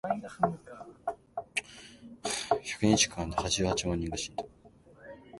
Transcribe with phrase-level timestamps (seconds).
[2.49, 4.43] 百日間で八十万人が死んだ。